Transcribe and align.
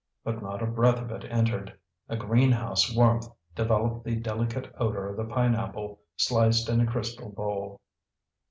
But 0.23 0.41
not 0.41 0.63
a 0.63 0.65
breath 0.65 0.99
of 0.99 1.11
it 1.11 1.27
entered; 1.29 1.77
a 2.09 2.17
green 2.17 2.51
house 2.51 2.91
warmth 2.91 3.27
developed 3.53 4.03
the 4.03 4.15
delicate 4.15 4.73
odour 4.79 5.09
of 5.09 5.17
the 5.17 5.25
pineapple, 5.31 5.99
sliced 6.15 6.69
in 6.69 6.81
a 6.81 6.87
crystal 6.87 7.29
bowl. 7.29 7.79